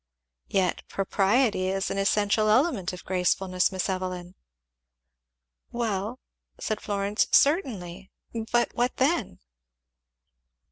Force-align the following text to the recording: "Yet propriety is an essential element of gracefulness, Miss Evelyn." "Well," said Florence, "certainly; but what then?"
"Yet 0.49 0.81
propriety 0.87 1.67
is 1.67 1.91
an 1.91 1.99
essential 1.99 2.49
element 2.49 2.91
of 2.91 3.05
gracefulness, 3.05 3.71
Miss 3.71 3.87
Evelyn." 3.87 4.33
"Well," 5.71 6.19
said 6.59 6.81
Florence, 6.81 7.27
"certainly; 7.29 8.09
but 8.51 8.73
what 8.73 8.95
then?" 8.97 9.37